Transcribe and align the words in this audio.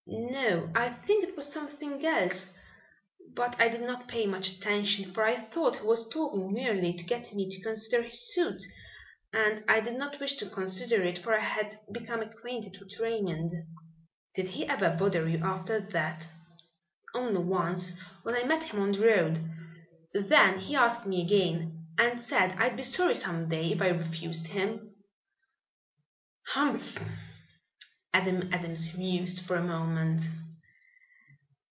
"No, 0.13 0.69
I 0.75 0.89
think 0.91 1.23
it 1.23 1.35
was 1.37 1.51
something 1.51 2.05
else. 2.05 2.53
But 3.33 3.55
I 3.61 3.69
did 3.69 3.81
not 3.81 4.07
pay 4.09 4.25
much 4.27 4.49
attention, 4.51 5.05
for 5.11 5.23
I 5.23 5.37
thought 5.37 5.77
he 5.77 5.85
was 5.85 6.09
talking 6.09 6.51
merely 6.51 6.93
to 6.93 7.05
get 7.05 7.33
me 7.33 7.49
to 7.49 7.61
consider 7.61 8.03
his 8.03 8.33
suit, 8.33 8.61
and 9.31 9.63
I 9.69 9.79
did 9.79 9.97
not 9.97 10.19
wish 10.19 10.35
to 10.37 10.49
consider 10.49 11.01
it, 11.03 11.17
for 11.19 11.33
I 11.39 11.43
had 11.43 11.79
become 11.91 12.21
acquainted 12.21 12.79
with 12.79 12.99
Raymond." 12.99 13.51
"Did 14.35 14.49
he 14.49 14.65
ever 14.67 14.95
bother 14.99 15.27
you 15.29 15.43
after 15.45 15.79
that?" 15.79 16.27
"Only 17.13 17.39
once, 17.43 17.97
when 18.23 18.35
I 18.35 18.43
met 18.43 18.63
him 18.63 18.81
on 18.81 18.91
the 18.91 19.05
road. 19.05 19.39
Then 20.13 20.59
he 20.59 20.75
asked 20.75 21.05
me 21.05 21.21
again, 21.21 21.87
and 21.97 22.19
said 22.19 22.53
I'd 22.57 22.75
be 22.75 22.83
sorry 22.83 23.15
some 23.15 23.47
day 23.47 23.71
if 23.71 23.81
I 23.81 23.87
refused 23.89 24.47
him." 24.47 24.93
"Humph!" 26.47 26.97
Adam 28.13 28.51
Adams 28.53 28.93
mused 28.97 29.39
for 29.39 29.55
a 29.55 29.63
moment. 29.63 30.19